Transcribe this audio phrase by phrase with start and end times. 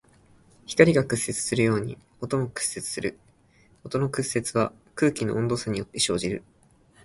[0.65, 3.19] 光が屈折するように音も屈折する。
[3.83, 6.41] 音の屈折は空気の温度差によって生じる。